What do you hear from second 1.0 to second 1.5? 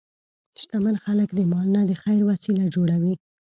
خلک د